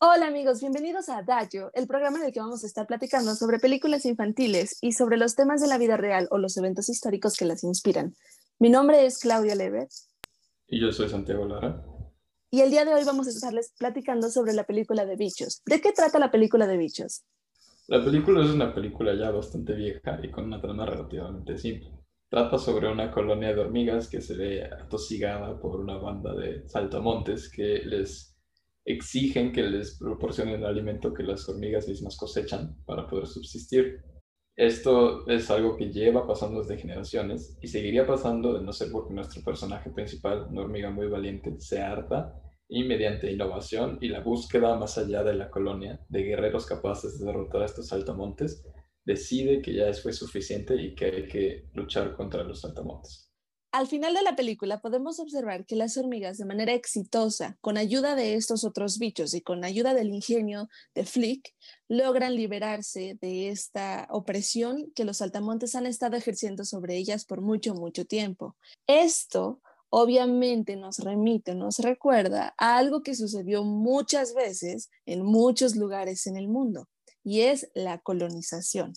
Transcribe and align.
Hola 0.00 0.28
amigos, 0.28 0.60
bienvenidos 0.60 1.08
a 1.08 1.18
Adagio, 1.18 1.72
el 1.74 1.88
programa 1.88 2.20
en 2.20 2.26
el 2.26 2.32
que 2.32 2.38
vamos 2.38 2.62
a 2.62 2.68
estar 2.68 2.86
platicando 2.86 3.34
sobre 3.34 3.58
películas 3.58 4.06
infantiles 4.06 4.78
y 4.80 4.92
sobre 4.92 5.16
los 5.16 5.34
temas 5.34 5.60
de 5.60 5.66
la 5.66 5.76
vida 5.76 5.96
real 5.96 6.28
o 6.30 6.38
los 6.38 6.56
eventos 6.56 6.88
históricos 6.88 7.36
que 7.36 7.44
las 7.44 7.64
inspiran. 7.64 8.14
Mi 8.60 8.70
nombre 8.70 9.06
es 9.06 9.18
Claudia 9.18 9.56
Lever. 9.56 9.88
Y 10.68 10.80
yo 10.80 10.92
soy 10.92 11.08
Santiago 11.08 11.46
Lara. 11.46 11.84
Y 12.48 12.60
el 12.60 12.70
día 12.70 12.84
de 12.84 12.94
hoy 12.94 13.02
vamos 13.04 13.26
a 13.26 13.30
estarles 13.30 13.72
platicando 13.76 14.30
sobre 14.30 14.52
la 14.52 14.62
película 14.62 15.04
de 15.04 15.16
bichos. 15.16 15.62
¿De 15.66 15.80
qué 15.80 15.90
trata 15.90 16.20
la 16.20 16.30
película 16.30 16.68
de 16.68 16.76
bichos? 16.76 17.24
La 17.88 18.04
película 18.04 18.44
es 18.44 18.50
una 18.50 18.72
película 18.72 19.16
ya 19.16 19.32
bastante 19.32 19.72
vieja 19.72 20.20
y 20.22 20.30
con 20.30 20.44
una 20.44 20.60
trama 20.60 20.86
relativamente 20.86 21.58
simple. 21.58 21.90
Trata 22.28 22.56
sobre 22.56 22.88
una 22.88 23.10
colonia 23.10 23.52
de 23.52 23.60
hormigas 23.62 24.06
que 24.06 24.20
se 24.20 24.36
ve 24.36 24.62
atosigada 24.62 25.58
por 25.58 25.80
una 25.80 25.96
banda 25.96 26.34
de 26.34 26.68
saltamontes 26.68 27.50
que 27.50 27.82
les 27.84 28.37
exigen 28.88 29.52
que 29.52 29.62
les 29.62 29.98
proporcionen 29.98 30.60
el 30.60 30.64
alimento 30.64 31.12
que 31.12 31.22
las 31.22 31.46
hormigas 31.46 31.86
mismas 31.86 32.16
cosechan 32.16 32.74
para 32.86 33.06
poder 33.06 33.26
subsistir. 33.26 34.00
Esto 34.56 35.28
es 35.28 35.50
algo 35.50 35.76
que 35.76 35.92
lleva 35.92 36.26
pasando 36.26 36.60
desde 36.60 36.78
generaciones 36.78 37.58
y 37.60 37.68
seguiría 37.68 38.06
pasando 38.06 38.54
de 38.54 38.64
no 38.64 38.72
ser 38.72 38.90
porque 38.90 39.12
nuestro 39.12 39.42
personaje 39.44 39.90
principal, 39.90 40.46
una 40.50 40.62
hormiga 40.62 40.90
muy 40.90 41.06
valiente, 41.06 41.54
se 41.58 41.80
harta 41.80 42.34
y 42.66 42.84
mediante 42.84 43.30
innovación 43.30 43.98
y 44.00 44.08
la 44.08 44.20
búsqueda 44.20 44.74
más 44.76 44.96
allá 44.96 45.22
de 45.22 45.34
la 45.34 45.50
colonia 45.50 46.00
de 46.08 46.22
guerreros 46.22 46.64
capaces 46.64 47.18
de 47.18 47.26
derrotar 47.26 47.62
a 47.62 47.66
estos 47.66 47.88
saltamontes, 47.88 48.64
decide 49.04 49.60
que 49.60 49.74
ya 49.74 49.92
fue 49.92 50.14
suficiente 50.14 50.74
y 50.76 50.94
que 50.94 51.04
hay 51.04 51.28
que 51.28 51.68
luchar 51.74 52.16
contra 52.16 52.42
los 52.42 52.62
saltamontes. 52.62 53.27
Al 53.70 53.86
final 53.86 54.14
de 54.14 54.22
la 54.22 54.34
película 54.34 54.80
podemos 54.80 55.20
observar 55.20 55.66
que 55.66 55.76
las 55.76 55.98
hormigas 55.98 56.38
de 56.38 56.46
manera 56.46 56.72
exitosa, 56.72 57.58
con 57.60 57.76
ayuda 57.76 58.14
de 58.14 58.34
estos 58.34 58.64
otros 58.64 58.98
bichos 58.98 59.34
y 59.34 59.42
con 59.42 59.62
ayuda 59.62 59.92
del 59.92 60.08
ingenio 60.08 60.68
de 60.94 61.04
Flick, 61.04 61.54
logran 61.86 62.34
liberarse 62.34 63.18
de 63.20 63.50
esta 63.50 64.08
opresión 64.10 64.90
que 64.94 65.04
los 65.04 65.18
saltamontes 65.18 65.74
han 65.74 65.84
estado 65.84 66.16
ejerciendo 66.16 66.64
sobre 66.64 66.96
ellas 66.96 67.26
por 67.26 67.42
mucho, 67.42 67.74
mucho 67.74 68.06
tiempo. 68.06 68.56
Esto 68.86 69.60
obviamente 69.90 70.76
nos 70.76 70.98
remite, 71.00 71.54
nos 71.54 71.78
recuerda 71.80 72.54
a 72.56 72.78
algo 72.78 73.02
que 73.02 73.14
sucedió 73.14 73.64
muchas 73.64 74.32
veces 74.34 74.88
en 75.04 75.22
muchos 75.22 75.76
lugares 75.76 76.26
en 76.26 76.38
el 76.38 76.48
mundo, 76.48 76.88
y 77.22 77.42
es 77.42 77.70
la 77.74 77.98
colonización. 77.98 78.94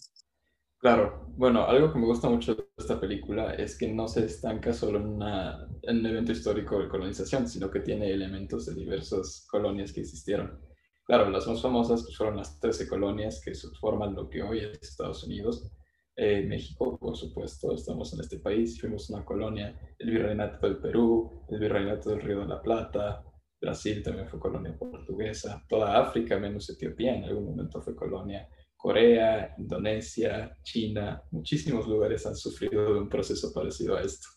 Claro, 0.82 1.28
bueno, 1.38 1.64
algo 1.68 1.94
que 1.94 2.00
me 2.00 2.08
gusta 2.08 2.28
mucho 2.28 2.56
de 2.56 2.64
esta 2.76 3.00
película 3.00 3.54
es 3.54 3.78
que 3.78 3.88
no 3.88 4.08
se 4.08 4.26
estanca 4.26 4.74
solo 4.74 4.98
en, 4.98 5.22
un 5.22 6.06
evento 6.08 6.32
histórico 6.32 6.80
de 6.80 6.90
colonización, 6.90 7.48
sino 7.48 7.70
que 7.70 7.82
tiene 7.82 8.12
elementos 8.12 8.66
de 8.66 8.74
diversas 8.74 9.46
colonias 9.48 9.94
que 9.94 10.02
existieron. 10.02 10.60
Claro, 11.06 11.30
las 11.30 11.46
más 11.46 11.62
famosas 11.62 12.02
pues, 12.02 12.18
fueron 12.18 12.38
las 12.38 12.60
13 12.60 12.88
colonias 12.88 13.44
que 13.46 13.54
forman 13.80 14.16
lo 14.16 14.28
que 14.28 14.42
hoy 14.42 14.62
es 14.62 14.82
Estados 14.82 15.24
Unidos. 15.24 15.72
Eh, 16.16 16.48
México, 16.48 16.98
por 16.98 17.16
supuesto, 17.16 17.76
estamos 17.76 18.12
en 18.16 18.22
este 18.22 18.40
país, 18.40 18.82
fuimos 18.82 19.08
una 19.12 19.24
colonia, 19.24 19.80
el 20.00 20.10
virreinato 20.10 20.66
del 20.66 20.78
Perú, 20.78 21.46
el 21.52 21.60
virreinato 21.60 22.10
del 22.10 22.22
Río 22.22 22.40
de 22.40 22.48
la 22.48 22.62
Plata, 22.62 23.24
Brasil 23.62 24.02
también 24.02 24.28
fue 24.28 24.40
colonia 24.40 24.76
portuguesa, 24.76 25.64
toda 25.70 26.00
África 26.00 26.40
menos 26.40 26.68
Etiopía 26.72 27.16
en 27.16 27.26
algún 27.26 27.46
momento 27.46 27.80
fue 27.84 27.96
colonia 27.96 28.50
Corea, 28.82 29.54
Indonesia, 29.60 30.58
China, 30.64 31.22
muchísimos 31.30 31.88
lugares 31.88 32.26
han 32.26 32.36
sufrido 32.36 32.94
de 32.94 33.00
un 33.02 33.10
proceso 33.10 33.54
parecido 33.54 33.96
a 33.96 34.02
esto. 34.02 34.28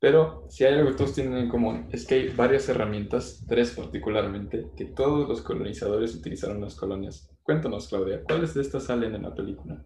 Pero 0.00 0.46
si 0.48 0.64
hay 0.64 0.74
algo 0.74 0.90
que 0.90 0.96
todos 0.96 1.14
tienen 1.14 1.36
en 1.36 1.48
común 1.48 1.88
es 1.92 2.06
que 2.06 2.14
hay 2.14 2.28
varias 2.28 2.68
herramientas, 2.68 3.44
tres 3.48 3.72
particularmente, 3.72 4.70
que 4.76 4.84
todos 4.84 5.28
los 5.28 5.42
colonizadores 5.42 6.14
utilizaron 6.14 6.58
en 6.58 6.64
las 6.64 6.76
colonias. 6.76 7.28
Cuéntanos, 7.42 7.88
Claudia, 7.88 8.22
¿cuáles 8.22 8.54
de 8.54 8.62
estas 8.62 8.84
salen 8.84 9.16
en 9.16 9.22
la 9.22 9.34
película? 9.34 9.84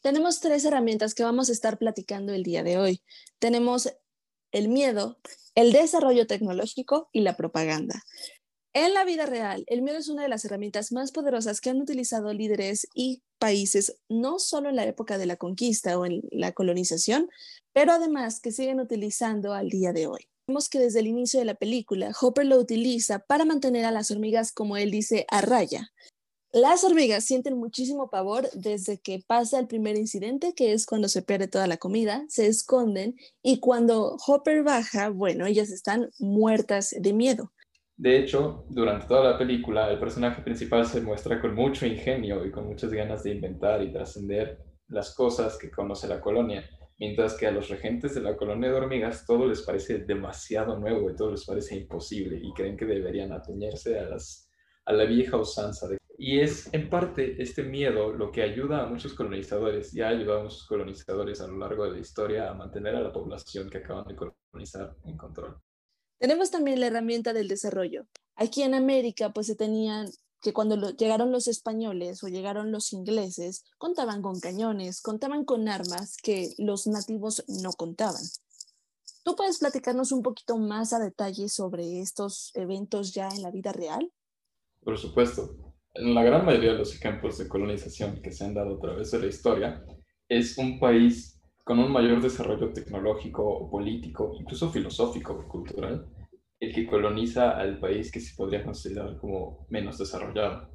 Tenemos 0.00 0.40
tres 0.40 0.64
herramientas 0.64 1.14
que 1.14 1.22
vamos 1.22 1.50
a 1.50 1.52
estar 1.52 1.76
platicando 1.76 2.32
el 2.32 2.44
día 2.44 2.62
de 2.62 2.78
hoy. 2.78 3.02
Tenemos 3.38 3.92
el 4.50 4.70
miedo, 4.70 5.18
el 5.54 5.72
desarrollo 5.72 6.26
tecnológico 6.26 7.10
y 7.12 7.20
la 7.20 7.36
propaganda. 7.36 8.02
En 8.74 8.94
la 8.94 9.04
vida 9.04 9.26
real, 9.26 9.64
el 9.66 9.82
miedo 9.82 9.98
es 9.98 10.08
una 10.08 10.22
de 10.22 10.30
las 10.30 10.46
herramientas 10.46 10.92
más 10.92 11.12
poderosas 11.12 11.60
que 11.60 11.68
han 11.68 11.82
utilizado 11.82 12.32
líderes 12.32 12.88
y 12.94 13.22
países, 13.42 13.98
no 14.08 14.38
solo 14.38 14.68
en 14.68 14.76
la 14.76 14.86
época 14.86 15.18
de 15.18 15.26
la 15.26 15.34
conquista 15.34 15.98
o 15.98 16.06
en 16.06 16.22
la 16.30 16.52
colonización, 16.52 17.28
pero 17.72 17.90
además 17.90 18.38
que 18.38 18.52
siguen 18.52 18.78
utilizando 18.78 19.52
al 19.52 19.68
día 19.68 19.92
de 19.92 20.06
hoy. 20.06 20.28
Vemos 20.46 20.68
que 20.68 20.78
desde 20.78 21.00
el 21.00 21.08
inicio 21.08 21.40
de 21.40 21.46
la 21.46 21.56
película, 21.56 22.12
Hopper 22.20 22.46
lo 22.46 22.56
utiliza 22.56 23.18
para 23.18 23.44
mantener 23.44 23.84
a 23.84 23.90
las 23.90 24.12
hormigas, 24.12 24.52
como 24.52 24.76
él 24.76 24.92
dice, 24.92 25.26
a 25.28 25.40
raya. 25.40 25.90
Las 26.52 26.84
hormigas 26.84 27.24
sienten 27.24 27.58
muchísimo 27.58 28.10
pavor 28.10 28.48
desde 28.52 29.00
que 29.00 29.24
pasa 29.26 29.58
el 29.58 29.66
primer 29.66 29.96
incidente, 29.96 30.54
que 30.54 30.72
es 30.72 30.86
cuando 30.86 31.08
se 31.08 31.22
pierde 31.22 31.48
toda 31.48 31.66
la 31.66 31.78
comida, 31.78 32.24
se 32.28 32.46
esconden 32.46 33.16
y 33.42 33.58
cuando 33.58 34.18
Hopper 34.24 34.62
baja, 34.62 35.08
bueno, 35.08 35.46
ellas 35.46 35.70
están 35.70 36.10
muertas 36.20 36.94
de 36.96 37.12
miedo. 37.12 37.50
De 38.02 38.18
hecho, 38.18 38.64
durante 38.68 39.06
toda 39.06 39.30
la 39.30 39.38
película, 39.38 39.88
el 39.88 40.00
personaje 40.00 40.42
principal 40.42 40.84
se 40.86 41.00
muestra 41.00 41.40
con 41.40 41.54
mucho 41.54 41.86
ingenio 41.86 42.44
y 42.44 42.50
con 42.50 42.66
muchas 42.66 42.92
ganas 42.92 43.22
de 43.22 43.30
inventar 43.30 43.80
y 43.80 43.92
trascender 43.92 44.58
las 44.88 45.14
cosas 45.14 45.56
que 45.56 45.70
conoce 45.70 46.08
la 46.08 46.20
colonia, 46.20 46.68
mientras 46.98 47.34
que 47.34 47.46
a 47.46 47.52
los 47.52 47.68
regentes 47.68 48.16
de 48.16 48.22
la 48.22 48.36
colonia 48.36 48.70
de 48.70 48.74
hormigas 48.74 49.24
todo 49.24 49.46
les 49.46 49.62
parece 49.62 49.98
demasiado 49.98 50.76
nuevo 50.80 51.12
y 51.12 51.14
todo 51.14 51.30
les 51.30 51.46
parece 51.46 51.76
imposible 51.76 52.40
y 52.42 52.52
creen 52.54 52.76
que 52.76 52.86
deberían 52.86 53.30
atenerse 53.30 53.96
a, 54.00 54.08
las, 54.08 54.50
a 54.84 54.92
la 54.92 55.04
vieja 55.04 55.36
usanza. 55.36 55.86
Y 56.18 56.40
es 56.40 56.74
en 56.74 56.90
parte 56.90 57.40
este 57.40 57.62
miedo 57.62 58.12
lo 58.12 58.32
que 58.32 58.42
ayuda 58.42 58.82
a 58.82 58.86
muchos 58.86 59.14
colonizadores 59.14 59.94
y 59.94 60.00
ha 60.00 60.08
ayudado 60.08 60.40
a 60.40 60.42
muchos 60.42 60.66
colonizadores 60.66 61.40
a 61.40 61.46
lo 61.46 61.56
largo 61.56 61.84
de 61.84 61.92
la 61.92 61.98
historia 62.00 62.50
a 62.50 62.54
mantener 62.54 62.96
a 62.96 63.00
la 63.00 63.12
población 63.12 63.70
que 63.70 63.78
acaban 63.78 64.08
de 64.08 64.16
colonizar 64.16 64.96
en 65.04 65.16
control. 65.16 65.56
Tenemos 66.22 66.52
también 66.52 66.78
la 66.78 66.86
herramienta 66.86 67.32
del 67.32 67.48
desarrollo. 67.48 68.06
Aquí 68.36 68.62
en 68.62 68.74
América, 68.74 69.32
pues 69.32 69.48
se 69.48 69.56
tenían 69.56 70.08
que 70.40 70.52
cuando 70.52 70.92
llegaron 70.92 71.32
los 71.32 71.48
españoles 71.48 72.22
o 72.22 72.28
llegaron 72.28 72.70
los 72.70 72.92
ingleses, 72.92 73.64
contaban 73.76 74.22
con 74.22 74.38
cañones, 74.38 75.00
contaban 75.02 75.44
con 75.44 75.68
armas 75.68 76.16
que 76.22 76.54
los 76.58 76.86
nativos 76.86 77.42
no 77.48 77.72
contaban. 77.72 78.22
¿Tú 79.24 79.34
puedes 79.34 79.58
platicarnos 79.58 80.12
un 80.12 80.22
poquito 80.22 80.56
más 80.58 80.92
a 80.92 81.00
detalle 81.00 81.48
sobre 81.48 81.98
estos 82.00 82.52
eventos 82.54 83.12
ya 83.12 83.26
en 83.26 83.42
la 83.42 83.50
vida 83.50 83.72
real? 83.72 84.08
Por 84.84 84.98
supuesto. 84.98 85.74
En 85.94 86.14
la 86.14 86.22
gran 86.22 86.46
mayoría 86.46 86.74
de 86.74 86.78
los 86.78 86.94
ejemplos 86.94 87.36
de 87.38 87.48
colonización 87.48 88.22
que 88.22 88.30
se 88.30 88.44
han 88.44 88.54
dado 88.54 88.76
a 88.76 88.80
través 88.80 89.10
de 89.10 89.18
la 89.18 89.26
historia, 89.26 89.84
es 90.28 90.56
un 90.56 90.78
país 90.78 91.31
con 91.64 91.78
un 91.78 91.92
mayor 91.92 92.20
desarrollo 92.20 92.72
tecnológico 92.72 93.70
político, 93.70 94.34
incluso 94.38 94.70
filosófico 94.70 95.46
cultural, 95.46 96.06
el 96.58 96.74
que 96.74 96.86
coloniza 96.86 97.50
al 97.52 97.78
país 97.78 98.10
que 98.10 98.20
se 98.20 98.34
podría 98.36 98.64
considerar 98.64 99.16
como 99.18 99.66
menos 99.68 99.98
desarrollado. 99.98 100.68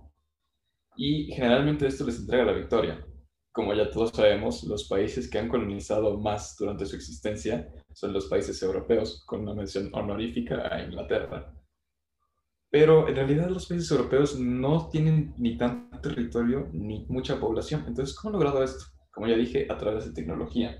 Y 0.96 1.32
generalmente 1.34 1.88
esto 1.88 2.06
les 2.06 2.20
entrega 2.20 2.46
la 2.46 2.54
victoria. 2.54 3.06
Como 3.52 3.74
ya 3.74 3.90
todos 3.90 4.12
sabemos, 4.12 4.64
los 4.64 4.88
países 4.88 5.30
que 5.30 5.40
han 5.40 5.50
colonizado 5.50 6.18
más 6.20 6.56
durante 6.58 6.86
su 6.86 6.96
existencia 6.96 7.72
son 7.94 8.14
los 8.14 8.28
países 8.28 8.62
europeos, 8.62 9.24
con 9.26 9.42
una 9.42 9.54
mención 9.54 9.90
honorífica 9.94 10.74
a 10.74 10.84
Inglaterra. 10.84 11.54
Pero 12.70 13.08
en 13.08 13.16
realidad 13.16 13.50
los 13.50 13.68
países 13.68 13.90
europeos 13.92 14.40
no 14.40 14.90
tienen 14.90 15.34
ni 15.38 15.58
tanto 15.58 16.00
territorio 16.00 16.70
ni 16.74 17.06
mucha 17.08 17.40
población. 17.40 17.84
Entonces, 17.88 18.16
¿cómo 18.16 18.30
han 18.30 18.44
logrado 18.44 18.64
esto? 18.64 18.97
Como 19.18 19.30
ya 19.30 19.36
dije, 19.36 19.66
a 19.68 19.76
través 19.80 20.06
de 20.06 20.14
tecnología. 20.14 20.80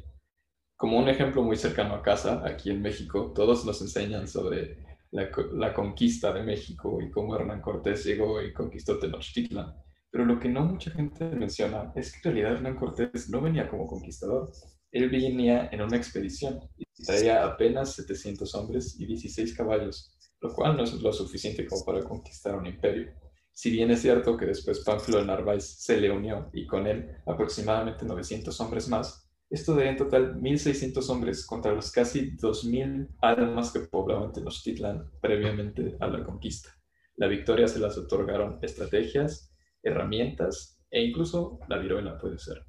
Como 0.76 1.00
un 1.00 1.10
ejemplo 1.10 1.42
muy 1.42 1.58
cercano 1.58 1.96
a 1.96 2.04
casa, 2.04 2.44
aquí 2.46 2.70
en 2.70 2.84
México, 2.84 3.34
todos 3.34 3.66
nos 3.66 3.82
enseñan 3.82 4.28
sobre 4.28 4.78
la, 5.10 5.74
conquista 5.74 6.32
de 6.32 6.44
México 6.44 7.00
y 7.02 7.10
cómo 7.10 7.36
Hernán 7.36 7.64
Cortés 7.64 8.06
llegó 8.06 8.40
y 8.44 8.54
conquistó 8.54 9.00
Tenochtitlan. 9.00 9.74
Pero 10.12 10.24
lo 10.24 10.40
que 10.40 10.50
no 10.50 10.66
mucha 10.66 10.92
gente 10.92 11.26
menciona 11.32 11.92
es 11.96 12.12
que 12.12 12.30
en 12.30 12.36
realidad 12.36 12.58
Hernán 12.58 12.76
Cortés 12.76 13.28
no 13.32 13.42
venía 13.42 13.68
como 13.68 13.88
conquistador. 13.88 14.52
Él 14.92 15.10
venía 15.10 15.70
en 15.72 15.82
una 15.82 15.98
expedición 15.98 16.60
y 16.78 16.86
traía 17.04 17.44
apenas 17.44 17.96
700 17.96 18.54
hombres 18.54 19.00
y 19.00 19.08
16 19.08 19.58
caballos, 19.58 20.16
lo 20.42 20.54
cual 20.54 20.78
no 20.78 20.84
es 20.84 20.94
lo 20.94 21.12
suficiente 21.12 21.66
como 21.66 21.84
para 21.84 22.04
conquistar 22.04 22.56
un 22.56 22.68
imperio. 22.68 23.12
Si 23.58 23.72
bien 23.72 23.90
es 23.90 24.04
cierto 24.04 24.38
que 24.38 24.46
después 24.46 24.82
Pánfilo 24.82 25.18
de 25.18 25.26
Narváez 25.26 25.64
se 25.64 26.00
le 26.00 26.12
unió 26.12 26.52
y 26.54 26.68
con 26.68 26.86
él 26.86 27.10
aproximadamente 27.26 28.06
900 28.06 28.62
hombres 28.62 28.88
más, 28.88 29.28
esto 29.50 29.74
daría 29.74 29.90
en 29.90 29.98
total 29.98 30.36
1.600 30.36 31.10
hombres 31.10 31.44
contra 31.44 31.74
los 31.74 31.92
casi 31.92 32.38
2.000 32.38 33.08
almas 33.20 33.74
que 33.74 33.80
poblaban 33.80 34.32
Tenochtitlan 34.32 35.10
previamente 35.20 35.98
a 36.00 36.06
la 36.06 36.24
conquista. 36.24 36.70
La 37.16 37.26
victoria 37.26 37.68
se 37.68 37.80
las 37.80 37.98
otorgaron 37.98 38.60
estrategias, 38.62 39.52
herramientas 39.82 40.80
e 40.92 41.02
incluso 41.02 41.58
la 41.68 41.80
viruela 41.80 42.20
puede 42.20 42.38
ser. 42.38 42.64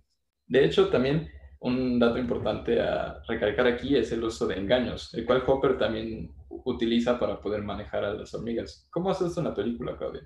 De 0.47 0.65
hecho, 0.65 0.89
también 0.89 1.29
un 1.61 1.99
dato 1.99 2.17
importante 2.17 2.81
a 2.81 3.21
recalcar 3.29 3.67
aquí 3.67 3.95
es 3.95 4.11
el 4.11 4.25
uso 4.25 4.47
de 4.47 4.57
engaños, 4.57 5.13
el 5.13 5.27
cual 5.27 5.45
Hopper 5.47 5.77
también 5.77 6.33
utiliza 6.49 7.21
para 7.21 7.43
poder 7.43 7.63
manejar 7.63 8.07
a 8.07 8.15
las 8.15 8.33
hormigas. 8.33 8.89
¿Cómo 8.91 9.11
hace 9.11 9.27
esto 9.27 9.41
en 9.41 9.49
la 9.49 9.55
película, 9.55 9.95
Claudia? 9.95 10.23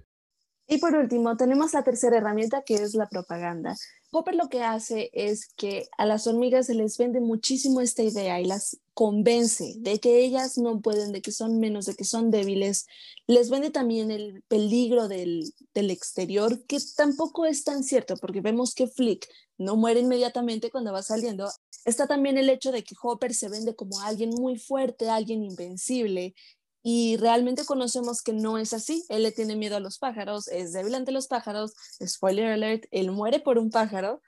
Y 0.67 0.79
por 0.79 0.95
último, 0.95 1.37
tenemos 1.37 1.75
la 1.75 1.83
tercera 1.83 2.19
herramienta 2.19 2.63
que 2.63 2.75
es 2.75 2.95
la 2.95 3.09
propaganda. 3.09 3.77
Hopper 4.11 4.35
lo 4.35 4.49
que 4.49 4.63
hace 4.63 5.11
es 5.13 5.49
que 5.57 5.89
a 5.99 6.07
las 6.07 6.27
hormigas 6.27 6.67
se 6.67 6.75
les 6.75 6.99
vende 6.99 7.21
muchísimo 7.21 7.81
esta 7.81 8.03
idea 8.03 8.41
y 8.41 8.45
las 8.45 8.79
convence 8.95 9.75
de 9.79 9.99
que 10.01 10.21
ellas 10.21 10.59
no 10.59 10.81
pueden, 10.81 11.13
de 11.13 11.23
que 11.23 11.33
son 11.33 11.59
menos, 11.59 11.87
de 11.87 11.95
que 11.95 12.05
son 12.05 12.31
débiles. 12.31 12.87
Les 13.27 13.49
vende 13.51 13.71
también 13.71 14.11
el 14.11 14.43
peligro 14.49 15.09
del, 15.09 15.53
del 15.75 15.91
exterior, 15.91 16.65
que 16.67 16.79
tampoco 16.97 17.47
es 17.47 17.65
tan 17.65 17.85
cierto, 17.85 18.17
porque 18.17 18.41
vemos 18.41 18.75
que 18.75 18.87
Flick 18.87 19.27
no 19.57 19.77
muere 19.77 20.01
inmediatamente 20.01 20.71
cuando 20.71 20.93
va 20.93 21.03
saliendo. 21.03 21.51
Está 21.85 22.07
también 22.07 22.39
el 22.39 22.51
hecho 22.51 22.71
de 22.71 22.85
que 22.85 22.95
Hopper 23.03 23.35
se 23.35 23.49
vende 23.49 23.75
como 23.75 24.01
alguien 24.01 24.31
muy 24.31 24.59
fuerte, 24.59 25.09
alguien 25.09 25.43
invencible, 25.43 26.35
y 26.83 27.17
realmente 27.17 27.65
conocemos 27.65 28.23
que 28.23 28.33
no 28.33 28.59
es 28.59 28.73
así. 28.73 29.05
Él 29.09 29.23
le 29.23 29.33
tiene 29.33 29.57
miedo 29.57 29.77
a 29.77 29.81
los 29.81 29.99
pájaros, 29.99 30.49
es 30.49 30.73
débil 30.73 30.95
ante 30.95 31.13
los 31.13 31.29
pájaros, 31.29 31.75
spoiler 32.05 32.47
alert, 32.47 32.85
él 32.91 33.13
muere 33.13 33.41
por 33.41 33.59
un 33.59 33.71
pájaro. 33.71 34.21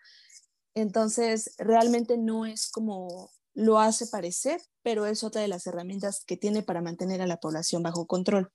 Entonces, 0.75 1.55
realmente 1.59 2.17
no 2.17 2.47
es 2.47 2.71
como 2.71 3.31
lo 3.55 3.79
hace 3.79 4.07
parecer, 4.07 4.61
pero 4.83 5.07
es 5.07 5.23
otra 5.25 5.41
de 5.41 5.49
las 5.49 5.67
herramientas 5.67 6.25
que 6.27 6.37
tiene 6.37 6.63
para 6.63 6.83
mantener 6.83 7.23
a 7.23 7.27
la 7.27 7.39
población 7.39 7.83
bajo 7.83 8.07
control. 8.07 8.51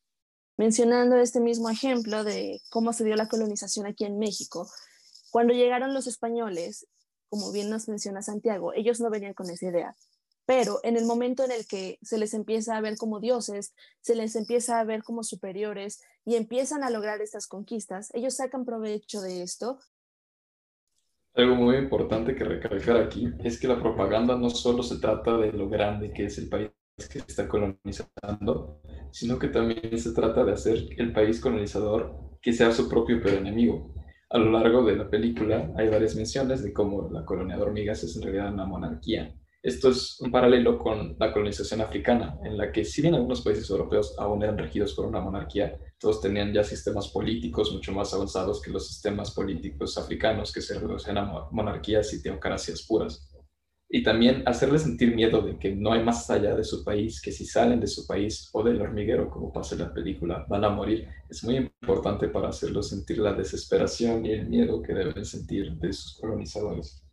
Mencionando 0.58 1.16
este 1.18 1.40
mismo 1.40 1.70
ejemplo 1.70 2.26
de 2.26 2.62
cómo 2.70 2.92
se 2.92 3.06
dio 3.06 3.16
la 3.16 3.30
colonización 3.30 3.86
aquí 3.86 4.04
en 4.04 4.18
México, 4.20 4.70
cuando 5.32 5.54
llegaron 5.54 5.94
los 5.94 6.08
españoles, 6.08 6.86
como 7.30 7.52
bien 7.52 7.70
nos 7.70 7.88
menciona 7.88 8.22
Santiago, 8.22 8.74
ellos 8.74 9.00
no 9.00 9.10
venían 9.10 9.34
con 9.34 9.50
esa 9.50 9.68
idea 9.68 9.96
pero 10.50 10.80
en 10.82 10.98
el 10.98 11.06
momento 11.06 11.44
en 11.46 11.52
el 11.52 11.68
que 11.68 12.00
se 12.02 12.18
les 12.18 12.34
empieza 12.34 12.76
a 12.76 12.82
ver 12.82 12.98
como 12.98 13.20
dioses, 13.20 13.76
se 14.02 14.16
les 14.16 14.36
empieza 14.36 14.80
a 14.80 14.84
ver 14.84 15.04
como 15.04 15.22
superiores 15.22 16.02
y 16.26 16.38
empiezan 16.38 16.82
a 16.82 16.90
lograr 16.90 17.22
estas 17.22 17.46
conquistas, 17.46 18.10
ellos 18.16 18.38
sacan 18.38 18.66
provecho 18.66 19.22
de 19.22 19.44
esto. 19.44 19.78
Algo 21.36 21.54
muy 21.54 21.76
importante 21.76 22.34
que 22.34 22.44
recalcar 22.44 22.98
aquí 22.98 23.32
es 23.44 23.60
que 23.60 23.68
la 23.68 23.80
propaganda 23.80 24.36
no 24.36 24.50
solo 24.50 24.82
se 24.82 24.98
trata 24.98 25.38
de 25.38 25.54
lo 25.54 25.70
grande 25.70 26.12
que 26.12 26.26
es 26.26 26.40
el 26.40 26.50
país 26.50 26.72
que 26.98 27.20
está 27.20 27.48
colonizando, 27.48 28.82
sino 29.12 29.38
que 29.38 29.50
también 29.50 30.00
se 30.00 30.14
trata 30.14 30.44
de 30.44 30.54
hacer 30.54 30.80
el 30.98 31.14
país 31.14 31.40
colonizador 31.40 32.40
que 32.42 32.54
sea 32.54 32.72
su 32.72 32.90
propio 32.90 33.22
peor 33.22 33.38
enemigo. 33.38 33.94
A 34.32 34.40
lo 34.40 34.50
largo 34.50 34.84
de 34.84 34.96
la 34.96 35.12
película 35.12 35.72
hay 35.78 35.90
varias 35.90 36.16
menciones 36.16 36.64
de 36.64 36.74
cómo 36.74 37.08
la 37.12 37.24
colonia 37.24 37.56
de 37.56 37.62
hormigas 37.62 38.04
es 38.04 38.16
en 38.16 38.24
realidad 38.24 38.52
una 38.52 38.66
monarquía 38.66 39.39
esto 39.62 39.90
es 39.90 40.20
un 40.22 40.32
paralelo 40.32 40.80
con 40.80 41.18
la 41.20 41.34
colonización 41.34 41.82
africana, 41.82 42.38
en 42.46 42.58
la 42.58 42.72
que 42.72 42.86
si 42.86 43.02
bien 43.02 43.16
algunos 43.16 43.42
países 43.42 43.70
europeos 43.70 44.16
aún 44.18 44.42
eran 44.42 44.58
regidos 44.58 44.94
por 44.94 45.06
una 45.06 45.20
monarquía, 45.20 45.78
todos 46.00 46.22
tenían 46.22 46.54
ya 46.54 46.64
sistemas 46.64 47.10
políticos 47.10 47.74
mucho 47.74 47.92
más 47.92 48.14
avanzados 48.14 48.62
que 48.62 48.72
los 48.72 48.88
sistemas 48.88 49.32
políticos 49.32 49.98
africanos 49.98 50.54
que 50.54 50.62
se 50.62 50.80
reducen 50.80 51.18
a 51.18 51.48
monarquías 51.52 52.14
y 52.14 52.22
teocracias 52.22 52.84
puras. 52.84 53.30
Y 53.92 54.04
también 54.04 54.44
hacerles 54.46 54.84
sentir 54.84 55.14
miedo 55.14 55.42
de 55.42 55.58
que 55.58 55.76
no 55.76 55.92
hay 55.92 56.04
más 56.04 56.30
allá 56.30 56.56
de 56.56 56.64
su 56.64 56.86
país, 56.86 57.20
que 57.22 57.32
si 57.32 57.46
salen 57.46 57.82
de 57.82 57.88
su 57.88 58.06
país 58.06 58.50
o 58.54 58.64
del 58.64 58.82
hormiguero, 58.82 59.30
como 59.30 59.52
pasa 59.52 59.76
en 59.76 59.82
la 59.82 59.94
película, 59.94 60.46
van 60.48 60.64
a 60.64 60.70
morir, 60.70 61.08
es 61.28 61.44
muy 61.44 61.56
importante 61.56 62.30
para 62.30 62.50
hacerlos 62.50 62.90
sentir 62.90 63.18
la 63.18 63.34
desesperación 63.34 64.26
y 64.26 64.32
el 64.32 64.48
miedo 64.48 64.82
que 64.82 64.94
deben 64.94 65.26
sentir 65.26 65.74
de 65.74 65.92
sus 65.92 66.18
colonizadores. 66.22 67.04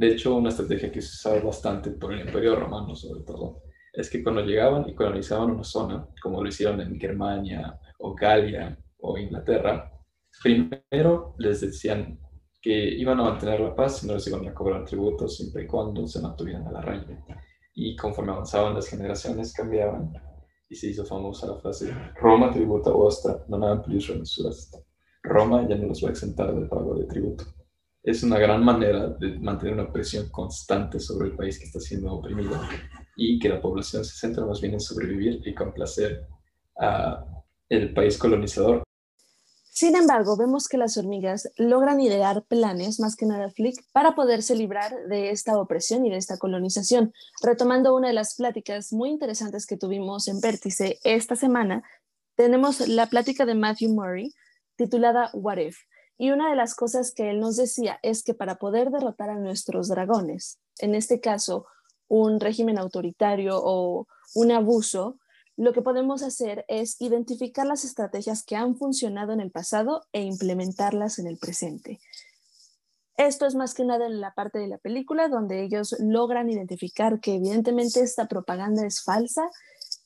De 0.00 0.08
hecho, 0.08 0.34
una 0.34 0.48
estrategia 0.48 0.90
que 0.90 1.02
se 1.02 1.08
usaba 1.08 1.42
bastante 1.44 1.90
por 1.90 2.14
el 2.14 2.20
Imperio 2.20 2.56
Romano, 2.56 2.96
sobre 2.96 3.20
todo, 3.20 3.64
es 3.92 4.08
que 4.08 4.22
cuando 4.22 4.40
llegaban 4.40 4.88
y 4.88 4.94
colonizaban 4.94 5.50
una 5.50 5.62
zona, 5.62 6.08
como 6.22 6.42
lo 6.42 6.48
hicieron 6.48 6.80
en 6.80 6.98
Germania 6.98 7.78
o 7.98 8.14
Galia 8.14 8.78
o 9.00 9.18
Inglaterra, 9.18 9.92
primero 10.42 11.34
les 11.36 11.60
decían 11.60 12.18
que 12.62 12.72
iban 12.72 13.20
a 13.20 13.24
mantener 13.24 13.60
la 13.60 13.74
paz 13.76 14.02
y 14.02 14.06
no 14.06 14.14
les 14.14 14.26
iban 14.26 14.48
a 14.48 14.54
cobrar 14.54 14.86
tributos 14.86 15.36
siempre 15.36 15.64
y 15.64 15.66
cuando 15.66 16.06
se 16.06 16.22
mantuvieran 16.22 16.66
a 16.68 16.72
la 16.72 16.80
reina. 16.80 17.22
Y 17.74 17.94
conforme 17.94 18.32
avanzaban 18.32 18.72
las 18.72 18.88
generaciones, 18.88 19.52
cambiaban 19.52 20.14
y 20.66 20.76
se 20.76 20.88
hizo 20.88 21.04
famosa 21.04 21.46
la 21.46 21.58
frase 21.58 21.94
Roma 22.14 22.50
tributa 22.50 22.90
vostra, 22.90 23.44
non 23.48 23.64
amplius 23.64 24.08
remensuras. 24.08 24.70
Roma 25.22 25.68
ya 25.68 25.76
no 25.76 25.88
los 25.88 26.02
va 26.02 26.08
a 26.08 26.12
exentar 26.12 26.54
del 26.54 26.70
pago 26.70 26.94
de 26.94 27.04
tributo 27.04 27.59
es 28.02 28.22
una 28.22 28.38
gran 28.38 28.64
manera 28.64 29.08
de 29.08 29.38
mantener 29.38 29.74
una 29.74 29.92
presión 29.92 30.28
constante 30.30 30.98
sobre 30.98 31.28
el 31.28 31.36
país 31.36 31.58
que 31.58 31.66
está 31.66 31.80
siendo 31.80 32.12
oprimido 32.12 32.60
y 33.16 33.38
que 33.38 33.48
la 33.48 33.60
población 33.60 34.04
se 34.04 34.16
centra 34.16 34.46
más 34.46 34.60
bien 34.60 34.74
en 34.74 34.80
sobrevivir 34.80 35.40
y 35.46 35.54
complacer 35.54 36.26
a 36.78 37.24
el 37.68 37.92
país 37.94 38.18
colonizador. 38.18 38.82
Sin 39.72 39.94
embargo, 39.96 40.36
vemos 40.36 40.66
que 40.66 40.76
las 40.76 40.96
hormigas 40.98 41.50
logran 41.56 42.00
idear 42.00 42.44
planes, 42.48 42.98
más 42.98 43.16
que 43.16 43.24
nada 43.24 43.50
Flick, 43.50 43.76
para 43.92 44.14
poderse 44.14 44.56
librar 44.56 44.92
de 45.08 45.30
esta 45.30 45.58
opresión 45.58 46.04
y 46.04 46.10
de 46.10 46.16
esta 46.16 46.38
colonización. 46.38 47.12
Retomando 47.42 47.94
una 47.94 48.08
de 48.08 48.14
las 48.14 48.34
pláticas 48.34 48.92
muy 48.92 49.10
interesantes 49.10 49.66
que 49.66 49.76
tuvimos 49.76 50.26
en 50.26 50.40
Vértice 50.40 50.98
esta 51.04 51.36
semana, 51.36 51.84
tenemos 52.34 52.86
la 52.88 53.06
plática 53.06 53.46
de 53.46 53.54
Matthew 53.54 53.94
Murray 53.94 54.34
titulada 54.76 55.30
What 55.34 55.58
If, 55.58 55.78
y 56.20 56.32
una 56.32 56.50
de 56.50 56.56
las 56.56 56.74
cosas 56.74 57.12
que 57.12 57.30
él 57.30 57.40
nos 57.40 57.56
decía 57.56 57.98
es 58.02 58.22
que 58.22 58.34
para 58.34 58.56
poder 58.56 58.90
derrotar 58.90 59.30
a 59.30 59.38
nuestros 59.38 59.88
dragones, 59.88 60.58
en 60.78 60.94
este 60.94 61.18
caso 61.18 61.64
un 62.08 62.40
régimen 62.40 62.78
autoritario 62.78 63.58
o 63.58 64.06
un 64.34 64.52
abuso, 64.52 65.18
lo 65.56 65.72
que 65.72 65.80
podemos 65.80 66.22
hacer 66.22 66.66
es 66.68 67.00
identificar 67.00 67.66
las 67.66 67.86
estrategias 67.86 68.44
que 68.44 68.54
han 68.54 68.76
funcionado 68.76 69.32
en 69.32 69.40
el 69.40 69.50
pasado 69.50 70.02
e 70.12 70.20
implementarlas 70.20 71.18
en 71.18 71.26
el 71.26 71.38
presente. 71.38 72.00
Esto 73.16 73.46
es 73.46 73.54
más 73.54 73.72
que 73.72 73.86
nada 73.86 74.04
en 74.04 74.20
la 74.20 74.34
parte 74.34 74.58
de 74.58 74.68
la 74.68 74.76
película 74.76 75.28
donde 75.28 75.62
ellos 75.62 75.96
logran 76.00 76.50
identificar 76.50 77.20
que 77.20 77.36
evidentemente 77.36 78.02
esta 78.02 78.28
propaganda 78.28 78.84
es 78.84 79.02
falsa, 79.02 79.48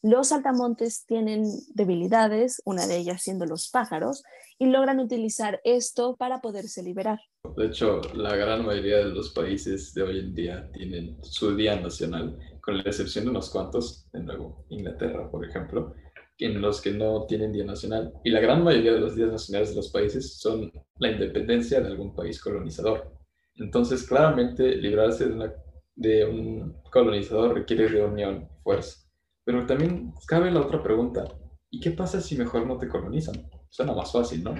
los 0.04 0.28
saltamontes 0.28 1.06
tienen 1.06 1.44
debilidades, 1.74 2.60
una 2.66 2.86
de 2.86 2.98
ellas 2.98 3.22
siendo 3.22 3.46
los 3.46 3.70
pájaros, 3.70 4.22
y 4.58 4.66
logran 4.66 5.00
utilizar 5.00 5.62
esto 5.64 6.14
para 6.16 6.42
poderse 6.42 6.82
liberar. 6.82 7.20
De 7.56 7.66
hecho, 7.68 8.02
la 8.12 8.36
gran 8.36 8.66
mayoría 8.66 8.98
de 8.98 9.06
los 9.06 9.30
países 9.30 9.94
de 9.94 10.02
hoy 10.02 10.18
en 10.18 10.34
día 10.34 10.70
tienen 10.72 11.16
su 11.22 11.56
día 11.56 11.80
nacional, 11.80 12.38
con 12.60 12.76
la 12.76 12.82
excepción 12.82 13.24
de 13.24 13.30
unos 13.30 13.48
cuantos, 13.48 14.06
de 14.12 14.20
nuevo, 14.20 14.66
Inglaterra, 14.68 15.30
por 15.30 15.42
ejemplo, 15.42 15.94
en 16.36 16.60
los 16.60 16.82
que 16.82 16.92
no 16.92 17.24
tienen 17.24 17.52
día 17.52 17.64
nacional. 17.64 18.12
Y 18.24 18.30
la 18.30 18.40
gran 18.40 18.62
mayoría 18.62 18.92
de 18.92 19.00
los 19.00 19.16
días 19.16 19.30
nacionales 19.30 19.70
de 19.70 19.76
los 19.76 19.90
países 19.90 20.36
son 20.36 20.70
la 20.98 21.12
independencia 21.12 21.80
de 21.80 21.86
algún 21.88 22.14
país 22.14 22.42
colonizador. 22.42 23.10
Entonces, 23.54 24.02
claramente, 24.02 24.76
librarse 24.76 25.30
de, 25.30 25.50
de 25.94 26.24
un 26.26 26.76
colonizador 26.92 27.54
requiere 27.54 27.88
de 27.88 28.04
unión 28.04 28.50
fuerza. 28.62 29.03
Pero 29.44 29.66
también 29.66 30.14
cabe 30.26 30.50
la 30.50 30.60
otra 30.60 30.82
pregunta, 30.82 31.24
¿y 31.70 31.80
qué 31.80 31.90
pasa 31.90 32.20
si 32.20 32.36
mejor 32.36 32.66
no 32.66 32.78
te 32.78 32.88
colonizan? 32.88 33.48
Suena 33.68 33.92
más 33.92 34.10
fácil, 34.10 34.42
¿no? 34.42 34.54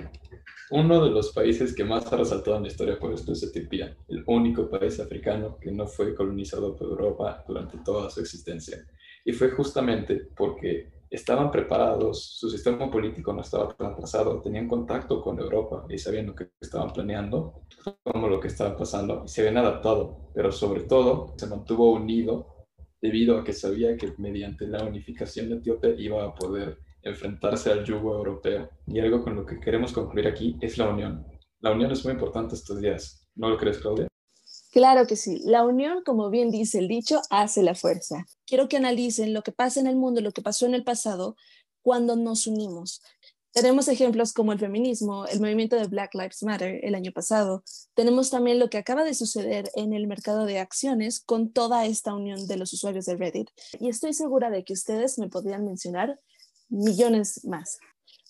Uno 0.70 1.04
de 1.04 1.10
los 1.10 1.32
países 1.32 1.74
que 1.74 1.84
más 1.84 2.12
ha 2.12 2.16
resaltado 2.16 2.56
en 2.56 2.64
la 2.64 2.68
historia 2.68 2.98
por 2.98 3.12
esto 3.12 3.32
es 3.32 3.42
Etiopía, 3.42 3.96
el 4.08 4.24
único 4.26 4.68
país 4.68 4.98
africano 5.00 5.56
que 5.60 5.70
no 5.70 5.86
fue 5.86 6.14
colonizado 6.14 6.76
por 6.76 6.88
Europa 6.88 7.44
durante 7.46 7.78
toda 7.78 8.10
su 8.10 8.20
existencia. 8.20 8.84
Y 9.24 9.32
fue 9.32 9.50
justamente 9.50 10.28
porque 10.36 10.92
estaban 11.08 11.50
preparados, 11.50 12.36
su 12.38 12.50
sistema 12.50 12.90
político 12.90 13.32
no 13.32 13.42
estaba 13.42 13.74
tan 13.74 13.92
atrasado, 13.92 14.40
tenían 14.40 14.68
contacto 14.68 15.22
con 15.22 15.38
Europa 15.38 15.86
y 15.88 15.96
sabían 15.96 16.26
lo 16.26 16.34
que 16.34 16.50
estaban 16.60 16.92
planeando, 16.92 17.62
como 18.02 18.28
lo 18.28 18.40
que 18.40 18.48
estaba 18.48 18.76
pasando, 18.76 19.22
y 19.24 19.28
se 19.28 19.42
habían 19.42 19.58
adaptado, 19.58 20.30
pero 20.34 20.50
sobre 20.50 20.82
todo 20.82 21.34
se 21.36 21.46
mantuvo 21.46 21.92
unido 21.92 22.53
debido 23.04 23.38
a 23.38 23.44
que 23.44 23.52
sabía 23.52 23.98
que 23.98 24.14
mediante 24.16 24.66
la 24.66 24.82
unificación 24.82 25.50
de 25.50 25.56
Etiopía 25.56 25.94
iba 25.98 26.24
a 26.24 26.34
poder 26.34 26.78
enfrentarse 27.02 27.70
al 27.70 27.84
yugo 27.84 28.14
europeo. 28.14 28.70
Y 28.86 28.98
algo 28.98 29.22
con 29.22 29.36
lo 29.36 29.44
que 29.44 29.60
queremos 29.60 29.92
concluir 29.92 30.26
aquí 30.26 30.56
es 30.62 30.78
la 30.78 30.88
unión. 30.88 31.22
La 31.60 31.72
unión 31.72 31.92
es 31.92 32.02
muy 32.02 32.14
importante 32.14 32.54
estos 32.54 32.80
días. 32.80 33.28
¿No 33.34 33.50
lo 33.50 33.58
crees, 33.58 33.76
Claudia? 33.76 34.08
Claro 34.72 35.06
que 35.06 35.16
sí. 35.16 35.42
La 35.44 35.66
unión, 35.66 36.02
como 36.02 36.30
bien 36.30 36.50
dice 36.50 36.78
el 36.78 36.88
dicho, 36.88 37.20
hace 37.28 37.62
la 37.62 37.74
fuerza. 37.74 38.24
Quiero 38.46 38.68
que 38.68 38.78
analicen 38.78 39.34
lo 39.34 39.42
que 39.42 39.52
pasa 39.52 39.80
en 39.80 39.86
el 39.86 39.96
mundo, 39.96 40.22
lo 40.22 40.32
que 40.32 40.40
pasó 40.40 40.64
en 40.64 40.72
el 40.72 40.82
pasado, 40.82 41.36
cuando 41.82 42.16
nos 42.16 42.46
unimos. 42.46 43.02
Tenemos 43.54 43.86
ejemplos 43.86 44.32
como 44.32 44.52
el 44.52 44.58
feminismo, 44.58 45.26
el 45.26 45.38
movimiento 45.38 45.76
de 45.76 45.86
Black 45.86 46.12
Lives 46.14 46.42
Matter 46.42 46.80
el 46.82 46.96
año 46.96 47.12
pasado. 47.12 47.62
Tenemos 47.94 48.28
también 48.28 48.58
lo 48.58 48.68
que 48.68 48.78
acaba 48.78 49.04
de 49.04 49.14
suceder 49.14 49.70
en 49.76 49.92
el 49.92 50.08
mercado 50.08 50.44
de 50.44 50.58
acciones 50.58 51.20
con 51.20 51.52
toda 51.52 51.86
esta 51.86 52.14
unión 52.14 52.48
de 52.48 52.56
los 52.56 52.72
usuarios 52.72 53.04
de 53.04 53.14
Reddit. 53.14 53.48
Y 53.78 53.88
estoy 53.88 54.12
segura 54.12 54.50
de 54.50 54.64
que 54.64 54.72
ustedes 54.72 55.20
me 55.20 55.28
podrían 55.28 55.64
mencionar 55.64 56.18
millones 56.68 57.44
más. 57.44 57.78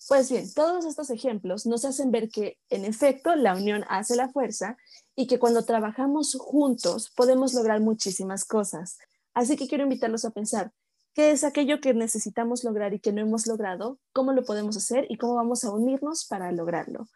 Pues 0.07 0.29
bien, 0.29 0.45
todos 0.53 0.85
estos 0.85 1.09
ejemplos 1.09 1.65
nos 1.65 1.85
hacen 1.85 2.11
ver 2.11 2.29
que, 2.29 2.59
en 2.69 2.85
efecto, 2.85 3.35
la 3.35 3.55
unión 3.55 3.83
hace 3.89 4.15
la 4.15 4.29
fuerza 4.29 4.77
y 5.15 5.25
que 5.25 5.39
cuando 5.39 5.65
trabajamos 5.65 6.35
juntos 6.39 7.11
podemos 7.15 7.55
lograr 7.55 7.81
muchísimas 7.81 8.45
cosas. 8.45 8.99
Así 9.33 9.57
que 9.57 9.67
quiero 9.67 9.85
invitarlos 9.85 10.23
a 10.23 10.29
pensar, 10.29 10.71
qué 11.15 11.31
es 11.31 11.43
aquello 11.43 11.79
que 11.79 11.93
necesitamos 11.93 12.63
lograr 12.63 12.93
y 12.93 12.99
que 12.99 13.13
no 13.13 13.21
hemos 13.21 13.47
logrado, 13.47 13.97
cómo 14.11 14.33
lo 14.33 14.43
podemos 14.43 14.75
hacer 14.75 15.07
y 15.09 15.17
cómo 15.17 15.35
vamos 15.35 15.63
a 15.63 15.71
unirnos 15.71 16.25
para 16.25 16.51
lograrlo. 16.51 17.07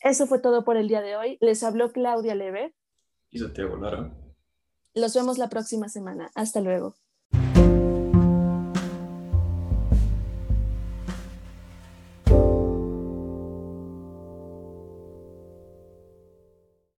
Eso 0.00 0.26
fue 0.26 0.40
todo 0.40 0.64
por 0.64 0.76
el 0.76 0.88
día 0.88 1.02
de 1.02 1.16
hoy. 1.16 1.38
Les 1.40 1.62
habló 1.62 1.92
Claudia 1.92 2.34
Lever 2.34 2.74
y 3.30 3.38
Santiago 3.38 3.76
Lara. 3.76 4.12
Los 4.94 5.14
vemos 5.14 5.38
la 5.38 5.48
próxima 5.48 5.88
semana. 5.88 6.30
Hasta 6.34 6.60
luego. 6.60 6.94